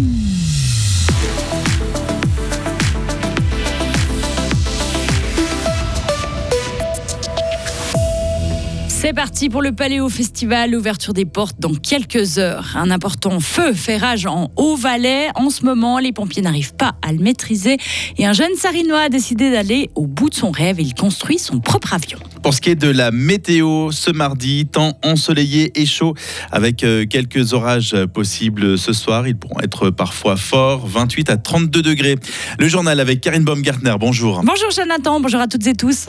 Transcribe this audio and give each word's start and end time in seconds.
Mm-hmm. 0.00 0.29
C'est 9.10 9.16
parti 9.16 9.48
pour 9.48 9.60
le 9.60 9.72
Paléo 9.72 10.08
Festival, 10.08 10.72
ouverture 10.72 11.12
des 11.12 11.24
portes 11.24 11.56
dans 11.58 11.74
quelques 11.74 12.38
heures. 12.38 12.76
Un 12.76 12.92
important 12.92 13.40
feu 13.40 13.72
fait 13.72 13.96
rage 13.96 14.24
en 14.24 14.52
Haut-Valais. 14.54 15.30
En 15.34 15.50
ce 15.50 15.64
moment, 15.64 15.98
les 15.98 16.12
pompiers 16.12 16.42
n'arrivent 16.42 16.76
pas 16.76 16.92
à 17.02 17.10
le 17.10 17.18
maîtriser 17.18 17.76
et 18.18 18.24
un 18.24 18.32
jeune 18.32 18.54
Sarinois 18.54 19.00
a 19.00 19.08
décidé 19.08 19.50
d'aller 19.50 19.90
au 19.96 20.06
bout 20.06 20.30
de 20.30 20.36
son 20.36 20.52
rêve. 20.52 20.80
Il 20.80 20.94
construit 20.94 21.40
son 21.40 21.58
propre 21.58 21.92
avion. 21.92 22.20
Pour 22.44 22.54
ce 22.54 22.60
qui 22.60 22.70
est 22.70 22.76
de 22.76 22.88
la 22.88 23.10
météo, 23.10 23.90
ce 23.90 24.12
mardi, 24.12 24.66
temps 24.66 24.96
ensoleillé 25.02 25.72
et 25.74 25.86
chaud 25.86 26.14
avec 26.52 26.84
euh, 26.84 27.04
quelques 27.04 27.52
orages 27.52 27.96
possibles 28.14 28.78
ce 28.78 28.92
soir. 28.92 29.26
Ils 29.26 29.36
pourront 29.36 29.58
être 29.58 29.90
parfois 29.90 30.36
forts, 30.36 30.86
28 30.86 31.30
à 31.30 31.36
32 31.36 31.82
degrés. 31.82 32.14
Le 32.60 32.68
journal 32.68 33.00
avec 33.00 33.20
Karine 33.20 33.42
Baumgartner, 33.42 33.96
bonjour. 33.98 34.42
Bonjour 34.44 34.70
Jonathan, 34.70 35.18
bonjour 35.18 35.40
à 35.40 35.48
toutes 35.48 35.66
et 35.66 35.74
tous. 35.74 36.06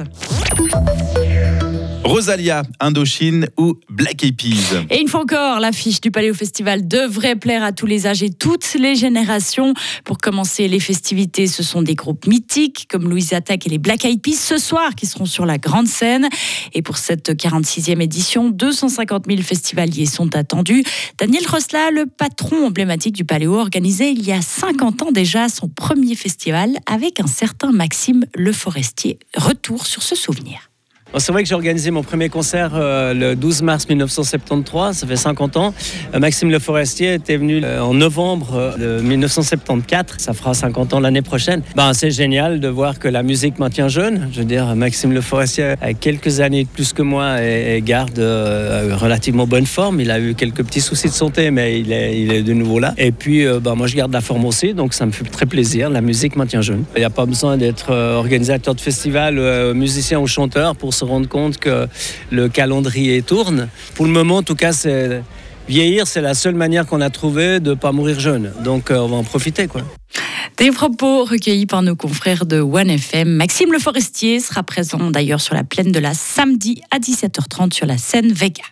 Rosalia, 2.04 2.64
Indochine 2.80 3.48
ou 3.58 3.76
Black 3.90 4.23
Eyed 4.23 4.36
Peas. 4.36 4.84
Et 4.90 5.00
une 5.00 5.08
fois 5.08 5.22
encore, 5.22 5.60
l'affiche 5.60 6.02
du 6.02 6.10
Paléo 6.10 6.34
Festival 6.34 6.88
devrait 6.88 7.36
plaire 7.36 7.64
à 7.64 7.72
tous 7.72 7.86
les 7.86 8.08
âges 8.08 8.24
et 8.24 8.32
toutes 8.32 8.74
les 8.74 8.96
générations. 8.96 9.74
Pour 10.04 10.18
commencer 10.18 10.68
les 10.68 10.80
festivités, 10.80 11.46
ce 11.46 11.62
sont 11.62 11.84
des 11.84 11.94
groupes 11.94 12.26
mythiques 12.26 12.88
comme 12.90 13.08
Louise 13.08 13.34
Attaque 13.34 13.68
et 13.68 13.70
les 13.70 13.77
Black 13.77 14.04
Eyed 14.04 14.22
Peas 14.22 14.36
ce 14.36 14.58
soir 14.58 14.96
qui 14.96 15.05
seront 15.05 15.26
sur 15.26 15.46
la 15.46 15.60
grande 15.60 15.88
scène. 15.88 16.27
Et 16.74 16.82
pour 16.82 16.98
cette 16.98 17.30
46e 17.30 18.02
édition, 18.02 18.49
250 18.49 19.26
000 19.27 19.41
festivaliers 19.41 20.08
sont 20.08 20.36
attendus. 20.36 20.84
Daniel 21.20 21.46
Rosla, 21.48 21.91
le 21.91 22.08
patron 22.08 22.66
emblématique 22.66 23.16
du 23.16 23.26
Paléo, 23.26 23.60
organisé 23.60 24.10
il 24.10 24.26
y 24.26 24.32
a 24.32 24.41
50 24.41 25.04
ans 25.04 25.12
déjà 25.12 25.49
son 25.49 25.70
premier 25.70 26.16
festival 26.16 26.72
avec 26.88 27.20
un 27.20 27.27
certain 27.27 27.71
Maxime 27.71 28.26
Le 28.36 28.52
Forestier. 28.52 29.20
Retour 29.36 29.86
sur 29.86 30.02
ce 30.02 30.15
souvenir. 30.15 30.71
C'est 31.17 31.34
vrai 31.34 31.43
que 31.43 31.49
j'ai 31.49 31.55
organisé 31.55 31.91
mon 31.91 32.04
premier 32.04 32.29
concert 32.29 32.71
euh, 32.73 33.13
le 33.13 33.35
12 33.35 33.63
mars 33.63 33.87
1973, 33.90 34.95
ça 34.95 35.05
fait 35.05 35.18
50 35.18 35.57
ans. 35.57 35.73
Euh, 36.15 36.20
Maxime 36.20 36.49
Le 36.49 36.59
Forestier 36.59 37.15
était 37.15 37.35
venu 37.35 37.62
euh, 37.63 37.81
en 37.81 37.93
novembre 37.93 38.76
de 38.79 39.01
1974, 39.01 40.20
ça 40.20 40.31
fera 40.31 40.53
50 40.53 40.93
ans 40.93 40.99
l'année 41.01 41.21
prochaine. 41.21 41.63
Ben, 41.76 41.93
c'est 41.93 42.12
génial 42.12 42.62
de 42.62 42.68
voir 42.70 42.98
que 42.98 43.09
la 43.09 43.23
musique 43.23 43.59
maintient 43.59 43.90
jeune. 43.90 44.29
Je 44.31 44.40
veux 44.40 44.45
dire, 44.45 44.73
Maxime 44.76 45.12
Le 45.12 45.20
Forestier 45.20 45.76
a 45.81 45.93
quelques 45.93 46.40
années 46.40 46.63
de 46.63 46.70
plus 46.70 46.93
que 46.93 47.01
moi 47.01 47.43
et, 47.43 47.81
garde 47.81 48.20
relativement 48.20 49.48
bonne 49.48 49.65
forme. 49.65 49.99
Il 49.99 50.12
a 50.12 50.20
eu 50.20 50.34
quelques 50.35 50.63
petits 50.63 50.81
soucis 50.81 51.07
de 51.07 51.13
santé, 51.13 51.51
mais 51.51 51.79
il 51.79 51.91
est, 51.91 52.43
de 52.43 52.53
nouveau 52.53 52.79
là. 52.79 52.93
Et 52.98 53.12
puis, 53.12 53.46
ben, 53.62 53.75
moi, 53.75 53.87
je 53.87 53.96
garde 53.96 54.13
la 54.13 54.21
forme 54.21 54.46
aussi, 54.46 54.73
donc 54.73 54.93
ça 54.93 55.05
me 55.05 55.12
fait 55.12 55.25
très 55.25 55.46
plaisir. 55.46 55.90
La 55.90 56.01
musique 56.01 56.35
maintient 56.35 56.62
jeune. 56.62 56.84
Il 56.96 56.99
n'y 56.99 57.05
a 57.05 57.09
pas 57.09 57.25
besoin 57.25 57.57
d'être 57.57 57.91
organisateur 57.91 58.75
de 58.75 58.81
festival, 58.81 59.73
musicien 59.73 60.20
ou 60.20 60.27
chanteur 60.27 60.75
pour 60.75 60.93
se 61.02 61.05
rendre 61.05 61.27
compte 61.27 61.57
que 61.57 61.88
le 62.30 62.48
calendrier 62.48 63.24
tourne. 63.24 63.70
Pour 63.96 64.06
le 64.06 64.12
moment, 64.12 64.38
en 64.38 64.44
tout 64.44 64.56
cas, 64.56 64.72
c'est 64.72 65.24
vieillir, 65.68 66.06
c'est 66.06 66.22
la 66.22 66.35
seule 66.35 66.53
manière 66.53 66.85
qu'on 66.85 67.02
a 67.02 67.09
trouvé 67.09 67.59
de 67.59 67.72
ne 67.72 67.75
pas 67.75 67.91
mourir 67.91 68.19
jeune. 68.19 68.52
Donc, 68.63 68.91
euh, 68.91 69.00
on 69.00 69.08
va 69.08 69.16
en 69.16 69.24
profiter, 69.24 69.68
quoi. 69.68 69.81
Des 70.58 70.72
propos 70.72 71.25
recueillis 71.25 71.66
par 71.66 71.81
nos 71.81 71.96
confrères 71.96 72.46
de 72.46 72.59
OneFM. 72.59 73.30
Maxime 73.30 73.72
Le 73.72 73.80
Forestier 73.80 74.40
sera 74.40 74.62
présent 74.62 75.09
d'ailleurs 75.09 75.41
sur 75.41 75.56
la 75.56 75.63
plaine 75.63 75.91
de 75.91 76.00
la 76.00 76.13
samedi 76.13 76.81
à 76.91 77.00
17h30 77.00 77.74
sur 77.74 77.88
la 77.88 77.97
scène 77.97 78.31
Vega. 78.31 78.63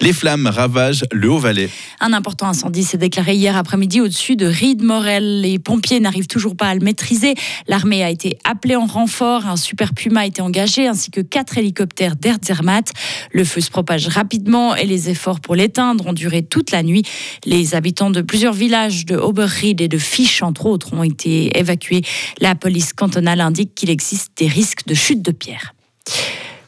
Les 0.00 0.12
flammes 0.12 0.46
ravagent 0.46 1.04
le 1.12 1.30
Haut-Valais. 1.30 1.70
Un 2.00 2.12
important 2.12 2.46
incendie 2.46 2.84
s'est 2.84 2.98
déclaré 2.98 3.34
hier 3.34 3.56
après-midi 3.56 4.00
au-dessus 4.00 4.36
de 4.36 4.46
Ried-Morel. 4.46 5.40
Les 5.40 5.58
pompiers 5.58 6.00
n'arrivent 6.00 6.26
toujours 6.26 6.56
pas 6.56 6.68
à 6.68 6.74
le 6.74 6.80
maîtriser. 6.80 7.34
L'armée 7.68 8.02
a 8.02 8.10
été 8.10 8.38
appelée 8.44 8.76
en 8.76 8.86
renfort. 8.86 9.46
Un 9.46 9.56
super 9.56 9.94
Puma 9.94 10.20
a 10.20 10.26
été 10.26 10.42
engagé 10.42 10.86
ainsi 10.86 11.10
que 11.10 11.20
quatre 11.20 11.58
hélicoptères 11.58 12.16
d'Air 12.16 12.36
Zermatt. 12.44 12.92
Le 13.32 13.44
feu 13.44 13.60
se 13.60 13.70
propage 13.70 14.08
rapidement 14.08 14.74
et 14.74 14.86
les 14.86 15.08
efforts 15.08 15.40
pour 15.40 15.54
l'éteindre 15.54 16.06
ont 16.06 16.12
duré 16.12 16.42
toute 16.42 16.70
la 16.70 16.82
nuit. 16.82 17.04
Les 17.44 17.74
habitants 17.74 18.10
de 18.10 18.20
plusieurs 18.20 18.54
villages 18.54 19.06
de 19.06 19.16
Oberried 19.16 19.80
et 19.80 19.88
de 19.88 19.98
Fisch, 19.98 20.42
entre 20.42 20.66
autres, 20.66 20.92
ont 20.94 21.02
été 21.02 21.58
évacués. 21.58 22.02
La 22.40 22.54
police 22.54 22.92
cantonale 22.92 23.40
indique 23.40 23.74
qu'il 23.74 23.90
existe 23.90 24.32
des 24.36 24.46
risques 24.46 24.86
de 24.86 24.94
chute 24.94 25.22
de 25.22 25.32
pierre. 25.32 25.74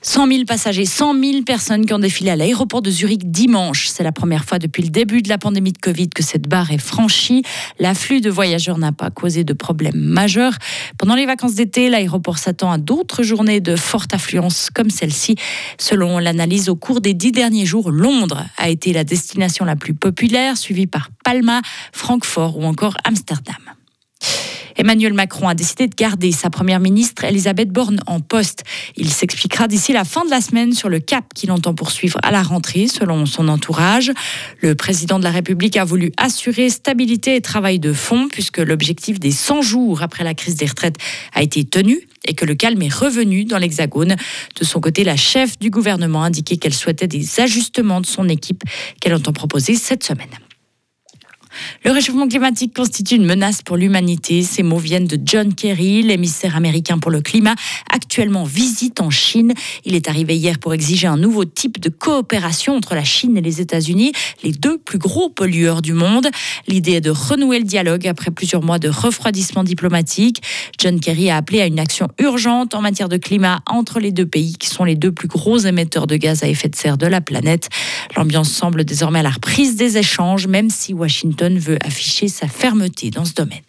100 0.04 0.28
000 0.28 0.44
passagers, 0.44 0.84
100 0.84 1.18
000 1.18 1.42
personnes 1.44 1.86
qui 1.86 1.94
ont 1.94 1.98
défilé 1.98 2.30
à 2.30 2.36
l'aéroport 2.36 2.82
de 2.82 2.90
Zurich 2.90 3.30
dimanche. 3.30 3.88
C'est 3.88 4.04
la 4.04 4.12
première 4.12 4.44
fois 4.44 4.58
depuis 4.58 4.82
le 4.82 4.90
début 4.90 5.22
de 5.22 5.30
la 5.30 5.38
pandémie 5.38 5.72
de 5.72 5.78
Covid 5.78 6.10
que 6.10 6.22
cette 6.22 6.46
barre 6.46 6.70
est 6.72 6.78
franchie. 6.78 7.42
L'afflux 7.78 8.20
de 8.20 8.28
voyageurs 8.28 8.76
n'a 8.76 8.92
pas 8.92 9.08
causé 9.08 9.44
de 9.44 9.54
problème 9.54 9.96
majeur. 9.96 10.52
Pendant 10.98 11.14
les 11.14 11.24
vacances 11.24 11.54
d'été, 11.54 11.88
l'aéroport 11.88 12.36
s'attend 12.36 12.70
à 12.70 12.76
d'autres 12.76 13.22
journées 13.22 13.62
de 13.62 13.76
forte 13.76 14.12
affluence 14.12 14.68
comme 14.68 14.90
celle-ci. 14.90 15.36
Selon 15.78 16.18
l'analyse 16.18 16.68
au 16.68 16.76
cours 16.76 17.00
des 17.00 17.14
dix 17.14 17.32
derniers 17.32 17.64
jours, 17.64 17.90
Londres 17.90 18.44
a 18.58 18.68
été 18.68 18.92
la 18.92 19.04
destination 19.04 19.64
la 19.64 19.74
plus 19.74 19.94
populaire, 19.94 20.58
suivie 20.58 20.86
par 20.86 21.08
Palma, 21.24 21.62
Francfort 21.92 22.58
ou 22.58 22.64
encore 22.64 22.98
Amsterdam. 23.04 23.63
Emmanuel 24.76 25.12
Macron 25.12 25.48
a 25.48 25.54
décidé 25.54 25.86
de 25.86 25.94
garder 25.94 26.32
sa 26.32 26.50
première 26.50 26.80
ministre 26.80 27.24
Elisabeth 27.24 27.70
Borne 27.70 28.00
en 28.06 28.20
poste. 28.20 28.64
Il 28.96 29.10
s'expliquera 29.10 29.68
d'ici 29.68 29.92
la 29.92 30.04
fin 30.04 30.24
de 30.24 30.30
la 30.30 30.40
semaine 30.40 30.72
sur 30.72 30.88
le 30.88 31.00
cap 31.00 31.24
qu'il 31.34 31.50
entend 31.50 31.74
poursuivre 31.74 32.18
à 32.22 32.30
la 32.30 32.42
rentrée, 32.42 32.88
selon 32.88 33.26
son 33.26 33.48
entourage. 33.48 34.12
Le 34.60 34.74
président 34.74 35.18
de 35.18 35.24
la 35.24 35.30
République 35.30 35.76
a 35.76 35.84
voulu 35.84 36.12
assurer 36.16 36.70
stabilité 36.70 37.36
et 37.36 37.40
travail 37.40 37.78
de 37.78 37.92
fond, 37.92 38.28
puisque 38.30 38.58
l'objectif 38.58 39.20
des 39.20 39.32
100 39.32 39.62
jours 39.62 40.02
après 40.02 40.24
la 40.24 40.34
crise 40.34 40.56
des 40.56 40.66
retraites 40.66 40.96
a 41.32 41.42
été 41.42 41.64
tenu 41.64 42.06
et 42.26 42.34
que 42.34 42.44
le 42.44 42.54
calme 42.54 42.80
est 42.82 42.92
revenu 42.92 43.44
dans 43.44 43.58
l'Hexagone. 43.58 44.16
De 44.58 44.64
son 44.64 44.80
côté, 44.80 45.04
la 45.04 45.16
chef 45.16 45.58
du 45.58 45.70
gouvernement 45.70 46.22
a 46.22 46.26
indiqué 46.26 46.56
qu'elle 46.56 46.74
souhaitait 46.74 47.06
des 47.06 47.40
ajustements 47.40 48.00
de 48.00 48.06
son 48.06 48.28
équipe 48.28 48.62
qu'elle 49.00 49.14
entend 49.14 49.32
proposer 49.32 49.74
cette 49.74 50.04
semaine. 50.04 50.28
Le 51.84 51.90
réchauffement 51.90 52.28
climatique 52.28 52.74
constitue 52.74 53.16
une 53.16 53.26
menace 53.26 53.62
pour 53.62 53.76
l'humanité. 53.76 54.42
Ces 54.42 54.62
mots 54.62 54.78
viennent 54.78 55.06
de 55.06 55.18
John 55.24 55.54
Kerry, 55.54 56.02
l'émissaire 56.02 56.56
américain 56.56 56.98
pour 56.98 57.10
le 57.10 57.20
climat, 57.20 57.54
actuellement 57.90 58.44
visite 58.44 59.00
en 59.00 59.10
Chine. 59.10 59.52
Il 59.84 59.94
est 59.94 60.08
arrivé 60.08 60.36
hier 60.36 60.58
pour 60.58 60.74
exiger 60.74 61.06
un 61.06 61.16
nouveau 61.16 61.44
type 61.44 61.80
de 61.80 61.88
coopération 61.88 62.76
entre 62.76 62.94
la 62.94 63.04
Chine 63.04 63.36
et 63.36 63.40
les 63.40 63.60
États-Unis, 63.60 64.12
les 64.42 64.52
deux 64.52 64.78
plus 64.78 64.98
gros 64.98 65.28
pollueurs 65.28 65.82
du 65.82 65.92
monde. 65.92 66.28
L'idée 66.66 66.92
est 66.92 67.00
de 67.00 67.10
renouer 67.10 67.58
le 67.58 67.64
dialogue 67.64 68.06
après 68.06 68.30
plusieurs 68.30 68.62
mois 68.62 68.78
de 68.78 68.88
refroidissement 68.88 69.64
diplomatique. 69.64 70.42
John 70.78 71.00
Kerry 71.00 71.30
a 71.30 71.36
appelé 71.36 71.60
à 71.60 71.66
une 71.66 71.78
action 71.78 72.08
urgente 72.18 72.74
en 72.74 72.80
matière 72.80 73.08
de 73.08 73.16
climat 73.16 73.60
entre 73.66 74.00
les 74.00 74.12
deux 74.12 74.26
pays 74.26 74.54
qui 74.54 74.68
sont 74.68 74.84
les 74.84 74.96
deux 74.96 75.12
plus 75.12 75.28
gros 75.28 75.58
émetteurs 75.58 76.06
de 76.06 76.16
gaz 76.16 76.42
à 76.42 76.48
effet 76.48 76.68
de 76.68 76.76
serre 76.76 76.98
de 76.98 77.06
la 77.06 77.20
planète. 77.20 77.68
L'ambiance 78.16 78.50
semble 78.50 78.84
désormais 78.84 79.20
à 79.20 79.22
la 79.22 79.30
reprise 79.30 79.76
des 79.76 79.98
échanges, 79.98 80.46
même 80.46 80.70
si 80.70 80.94
Washington 80.94 81.43
veut 81.52 81.78
afficher 81.84 82.28
sa 82.28 82.48
fermeté 82.48 83.10
dans 83.10 83.24
ce 83.24 83.34
domaine. 83.34 83.62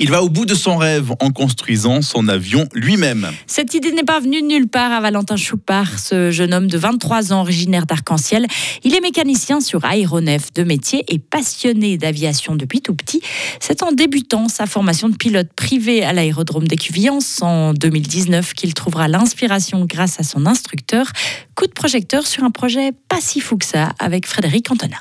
Il 0.00 0.12
va 0.12 0.22
au 0.22 0.28
bout 0.28 0.46
de 0.46 0.54
son 0.54 0.76
rêve 0.76 1.10
en 1.18 1.32
construisant 1.32 2.02
son 2.02 2.28
avion 2.28 2.68
lui-même. 2.72 3.32
Cette 3.48 3.74
idée 3.74 3.90
n'est 3.90 4.04
pas 4.04 4.20
venue 4.20 4.40
de 4.42 4.46
nulle 4.46 4.68
part 4.68 4.92
à 4.92 5.00
Valentin 5.00 5.34
Choupard, 5.34 5.98
ce 5.98 6.30
jeune 6.30 6.54
homme 6.54 6.68
de 6.68 6.78
23 6.78 7.32
ans 7.32 7.40
originaire 7.40 7.84
d'Arc-en-Ciel. 7.84 8.46
Il 8.84 8.94
est 8.94 9.00
mécanicien 9.00 9.60
sur 9.60 9.84
aéronef 9.84 10.52
de 10.52 10.62
métier 10.62 11.04
et 11.08 11.18
passionné 11.18 11.98
d'aviation 11.98 12.54
depuis 12.54 12.80
tout 12.80 12.94
petit. 12.94 13.20
C'est 13.58 13.82
en 13.82 13.90
débutant 13.90 14.48
sa 14.48 14.66
formation 14.66 15.08
de 15.08 15.16
pilote 15.16 15.48
privé 15.56 16.04
à 16.04 16.12
l'aérodrome 16.12 16.68
d'Écuviance 16.68 17.42
en 17.42 17.72
2019 17.74 18.54
qu'il 18.54 18.74
trouvera 18.74 19.08
l'inspiration 19.08 19.84
grâce 19.84 20.20
à 20.20 20.22
son 20.22 20.46
instructeur. 20.46 21.10
Coup 21.56 21.66
de 21.66 21.72
projecteur 21.72 22.24
sur 22.24 22.44
un 22.44 22.52
projet 22.52 22.92
pas 23.08 23.20
si 23.20 23.40
fou 23.40 23.56
que 23.56 23.66
ça 23.66 23.94
avec 23.98 24.26
Frédéric 24.26 24.70
Antonin. 24.70 24.98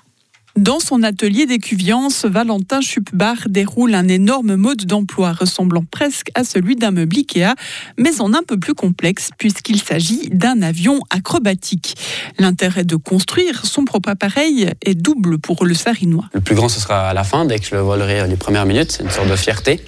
Dans 0.58 0.80
son 0.80 1.04
atelier 1.04 1.46
d'écuviance, 1.46 2.26
Valentin 2.26 2.82
Schupbar 2.82 3.36
déroule 3.48 3.94
un 3.94 4.08
énorme 4.08 4.56
mode 4.56 4.86
d'emploi 4.86 5.32
ressemblant 5.32 5.84
presque 5.92 6.32
à 6.34 6.44
celui 6.44 6.76
d'un 6.76 6.90
meuble 6.90 7.16
Ikea, 7.16 7.54
mais 8.00 8.20
en 8.22 8.34
un 8.34 8.42
peu 8.42 8.58
plus 8.58 8.74
complexe 8.74 9.30
puisqu'il 9.38 9.80
s'agit 9.80 10.30
d'un 10.32 10.64
avion 10.64 11.00
acrobatique. 11.12 11.96
L'intérêt 12.40 12.86
de 12.86 12.96
construire 12.96 13.68
son 13.68 13.86
propre 13.86 14.10
appareil 14.10 14.72
est 14.84 14.96
double 14.96 15.38
pour 15.38 15.64
le 15.64 15.76
Sarinois. 15.76 16.26
Le 16.34 16.42
plus 16.42 16.56
grand, 16.56 16.70
ce 16.70 16.80
sera 16.80 17.08
à 17.08 17.14
la 17.14 17.24
fin, 17.24 17.46
dès 17.46 17.60
que 17.60 17.66
je 17.68 17.76
le 17.76 17.82
volerai 17.82 18.28
les 18.28 18.36
premières 18.36 18.66
minutes. 18.66 18.92
C'est 18.94 19.04
une 19.04 19.12
sorte 19.12 19.30
de 19.30 19.36
fierté. 19.36 19.80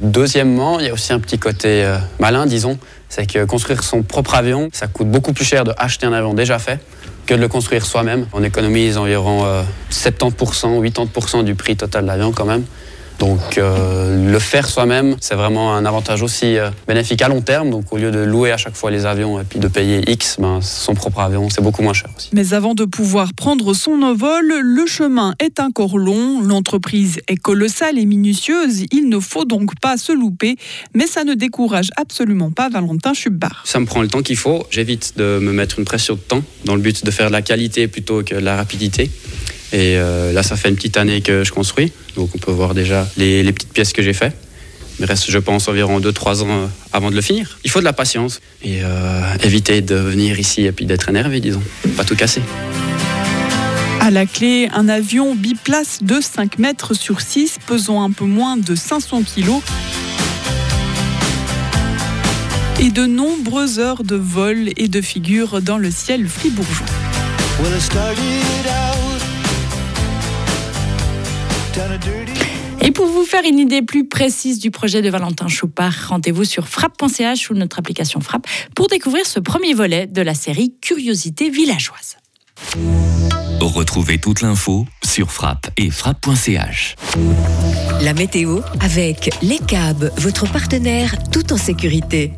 Deuxièmement, 0.00 0.78
il 0.78 0.86
y 0.86 0.90
a 0.90 0.92
aussi 0.92 1.12
un 1.12 1.18
petit 1.18 1.40
côté 1.40 1.84
euh, 1.84 1.98
malin, 2.20 2.46
disons. 2.46 2.78
C'est 3.08 3.26
que 3.26 3.44
construire 3.46 3.82
son 3.82 4.04
propre 4.04 4.36
avion, 4.36 4.68
ça 4.72 4.86
coûte 4.86 5.10
beaucoup 5.10 5.32
plus 5.32 5.44
cher 5.44 5.64
de 5.64 5.72
acheter 5.76 6.06
un 6.06 6.12
avion 6.12 6.34
déjà 6.34 6.60
fait 6.60 6.78
que 7.26 7.34
de 7.34 7.40
le 7.40 7.48
construire 7.48 7.84
soi-même. 7.86 8.26
On 8.32 8.42
économise 8.42 8.96
environ 8.96 9.44
70% 9.90 10.66
euh, 10.66 10.82
80% 10.82 11.44
du 11.44 11.54
prix 11.54 11.76
total 11.76 12.02
de 12.02 12.08
l'avion 12.08 12.32
quand 12.32 12.44
même. 12.44 12.64
Donc 13.18 13.58
euh, 13.58 14.30
le 14.30 14.38
faire 14.38 14.68
soi-même, 14.68 15.16
c'est 15.20 15.34
vraiment 15.34 15.74
un 15.74 15.84
avantage 15.84 16.22
aussi 16.22 16.58
euh, 16.58 16.70
bénéfique 16.86 17.22
à 17.22 17.28
long 17.28 17.40
terme. 17.40 17.70
Donc 17.70 17.92
au 17.92 17.96
lieu 17.96 18.10
de 18.10 18.18
louer 18.18 18.52
à 18.52 18.56
chaque 18.56 18.76
fois 18.76 18.90
les 18.90 19.06
avions 19.06 19.40
et 19.40 19.44
puis 19.44 19.58
de 19.58 19.68
payer 19.68 20.10
X, 20.10 20.36
ben, 20.38 20.60
son 20.60 20.94
propre 20.94 21.20
avion, 21.20 21.48
c'est 21.50 21.62
beaucoup 21.62 21.82
moins 21.82 21.92
cher 21.92 22.10
aussi. 22.16 22.30
Mais 22.32 22.54
avant 22.54 22.74
de 22.74 22.84
pouvoir 22.84 23.32
prendre 23.34 23.74
son 23.74 24.02
envol, 24.02 24.44
le 24.46 24.86
chemin 24.86 25.34
est 25.38 25.60
encore 25.60 25.98
long. 25.98 26.40
L'entreprise 26.42 27.20
est 27.28 27.36
colossale 27.36 27.98
et 27.98 28.06
minutieuse. 28.06 28.84
Il 28.90 29.08
ne 29.08 29.20
faut 29.20 29.44
donc 29.44 29.78
pas 29.80 29.96
se 29.96 30.12
louper. 30.12 30.56
Mais 30.94 31.06
ça 31.06 31.24
ne 31.24 31.34
décourage 31.34 31.90
absolument 31.96 32.50
pas 32.50 32.68
Valentin 32.68 33.14
Schubbar. 33.14 33.62
Ça 33.64 33.80
me 33.80 33.86
prend 33.86 34.02
le 34.02 34.08
temps 34.08 34.22
qu'il 34.22 34.36
faut. 34.36 34.66
J'évite 34.70 35.16
de 35.16 35.38
me 35.40 35.52
mettre 35.52 35.78
une 35.78 35.84
pression 35.84 36.14
de 36.14 36.20
temps 36.20 36.42
dans 36.64 36.74
le 36.74 36.80
but 36.80 37.04
de 37.04 37.10
faire 37.10 37.28
de 37.28 37.32
la 37.32 37.42
qualité 37.42 37.88
plutôt 37.88 38.22
que 38.22 38.34
de 38.34 38.40
la 38.40 38.56
rapidité. 38.56 39.10
Et 39.74 39.96
euh, 39.98 40.32
là, 40.32 40.44
ça 40.44 40.54
fait 40.54 40.68
une 40.68 40.76
petite 40.76 40.96
année 40.96 41.20
que 41.20 41.42
je 41.42 41.50
construis. 41.50 41.90
Donc 42.14 42.30
on 42.32 42.38
peut 42.38 42.52
voir 42.52 42.74
déjà 42.74 43.08
les, 43.16 43.42
les 43.42 43.52
petites 43.52 43.72
pièces 43.72 43.92
que 43.92 44.02
j'ai 44.02 44.12
faites. 44.12 44.36
Il 45.00 45.02
me 45.02 45.08
reste, 45.08 45.28
je 45.28 45.38
pense, 45.38 45.66
environ 45.66 45.98
2-3 45.98 46.42
ans 46.42 46.48
euh, 46.48 46.66
avant 46.92 47.10
de 47.10 47.16
le 47.16 47.20
finir. 47.20 47.58
Il 47.64 47.70
faut 47.72 47.80
de 47.80 47.84
la 47.84 47.92
patience 47.92 48.40
et 48.62 48.84
euh, 48.84 49.20
éviter 49.42 49.82
de 49.82 49.96
venir 49.96 50.38
ici 50.38 50.64
et 50.64 50.70
puis 50.70 50.86
d'être 50.86 51.08
énervé, 51.08 51.40
disons. 51.40 51.62
Pas 51.96 52.04
tout 52.04 52.14
casser. 52.14 52.40
À 53.98 54.12
la 54.12 54.26
clé, 54.26 54.68
un 54.72 54.88
avion 54.88 55.34
biplace 55.34 56.04
de 56.04 56.20
5 56.20 56.60
mètres 56.60 56.94
sur 56.94 57.20
6, 57.20 57.56
pesant 57.66 58.04
un 58.04 58.12
peu 58.12 58.26
moins 58.26 58.56
de 58.56 58.76
500 58.76 59.24
kilos. 59.24 59.60
Et 62.80 62.90
de 62.90 63.06
nombreuses 63.06 63.80
heures 63.80 64.04
de 64.04 64.14
vol 64.14 64.68
et 64.76 64.86
de 64.86 65.00
figures 65.00 65.60
dans 65.62 65.78
le 65.78 65.90
ciel 65.90 66.28
fribourgeois. 66.28 66.86
Et 72.80 72.90
pour 72.90 73.06
vous 73.06 73.24
faire 73.24 73.42
une 73.44 73.58
idée 73.58 73.82
plus 73.82 74.06
précise 74.06 74.58
du 74.58 74.70
projet 74.70 75.02
de 75.02 75.08
Valentin 75.08 75.48
Choupard, 75.48 75.94
rendez-vous 76.08 76.44
sur 76.44 76.68
frappe.ch 76.68 77.50
ou 77.50 77.54
notre 77.54 77.78
application 77.78 78.20
Frappe 78.20 78.46
pour 78.74 78.88
découvrir 78.88 79.26
ce 79.26 79.40
premier 79.40 79.74
volet 79.74 80.06
de 80.06 80.22
la 80.22 80.34
série 80.34 80.74
Curiosité 80.80 81.50
villageoise. 81.50 82.16
Retrouvez 83.60 84.18
toute 84.18 84.42
l'info 84.42 84.86
sur 85.02 85.32
frappe 85.32 85.68
et 85.76 85.90
frappe.ch. 85.90 86.96
La 88.02 88.12
météo 88.12 88.60
avec 88.80 89.30
Les 89.42 89.58
câbles, 89.58 90.12
votre 90.18 90.50
partenaire 90.50 91.14
tout 91.32 91.52
en 91.52 91.56
sécurité. 91.56 92.32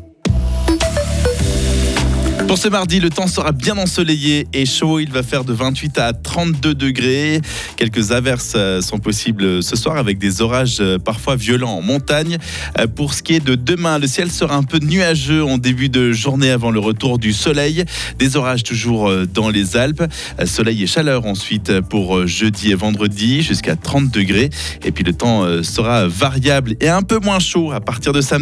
Pour 2.47 2.57
ce 2.57 2.69
mardi, 2.69 3.01
le 3.01 3.09
temps 3.09 3.27
sera 3.27 3.51
bien 3.51 3.77
ensoleillé 3.77 4.47
et 4.53 4.65
chaud. 4.65 5.01
Il 5.01 5.11
va 5.11 5.21
faire 5.21 5.43
de 5.43 5.51
28 5.51 5.97
à 5.97 6.13
32 6.13 6.73
degrés. 6.73 7.41
Quelques 7.75 8.13
averses 8.13 8.53
euh, 8.55 8.79
sont 8.79 8.99
possibles 8.99 9.61
ce 9.61 9.75
soir 9.75 9.97
avec 9.97 10.17
des 10.17 10.41
orages 10.41 10.77
euh, 10.79 10.97
parfois 10.97 11.35
violents 11.35 11.73
en 11.73 11.81
montagne. 11.81 12.37
Euh, 12.79 12.87
pour 12.87 13.13
ce 13.13 13.21
qui 13.21 13.33
est 13.33 13.45
de 13.45 13.55
demain, 13.55 13.99
le 13.99 14.07
ciel 14.07 14.31
sera 14.31 14.55
un 14.55 14.63
peu 14.63 14.79
nuageux 14.79 15.43
en 15.43 15.57
début 15.57 15.89
de 15.89 16.13
journée 16.13 16.49
avant 16.49 16.71
le 16.71 16.79
retour 16.79 17.19
du 17.19 17.33
soleil. 17.33 17.83
Des 18.17 18.37
orages 18.37 18.63
toujours 18.63 19.11
dans 19.33 19.49
les 19.49 19.75
Alpes. 19.75 20.03
Soleil 20.45 20.83
et 20.83 20.87
chaleur 20.87 21.25
ensuite 21.25 21.81
pour 21.81 22.25
jeudi 22.27 22.71
et 22.71 22.75
vendredi 22.75 23.41
jusqu'à 23.41 23.75
30 23.75 24.09
degrés. 24.09 24.49
Et 24.85 24.91
puis 24.91 25.03
le 25.03 25.11
temps 25.11 25.45
sera 25.63 26.07
variable 26.07 26.77
et 26.79 26.87
un 26.87 27.01
peu 27.01 27.19
moins 27.19 27.39
chaud 27.39 27.73
à 27.73 27.81
partir 27.81 28.13
de 28.13 28.21
samedi. 28.21 28.37